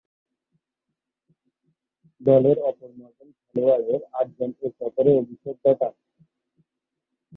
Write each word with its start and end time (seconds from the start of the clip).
দলের 2.21 2.57
অপর 2.61 2.89
নয়জন 2.97 3.29
খেলোয়াড়ের 3.39 4.01
আটজন 4.19 4.51
এ 4.61 4.67
সফরে 4.77 5.11
অভিষেক 5.17 5.55
ঘটান। 5.65 5.93